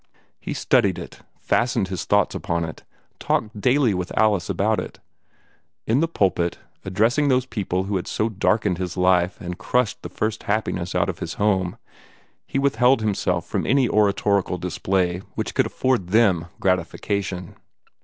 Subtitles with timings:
[0.39, 2.83] He studied it, fastened his thoughts upon it,
[3.19, 4.99] talked daily with Alice about it.
[5.85, 10.09] In the pulpit, addressing those people who had so darkened his life and crushed the
[10.09, 11.77] first happiness out of his home,
[12.47, 17.55] he withheld himself from any oratorical display which could afford them gratification.